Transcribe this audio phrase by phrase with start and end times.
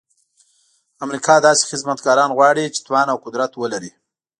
[1.05, 3.91] امریکا داسې خدمتګاران غواړي چې توان او قدرت ولري.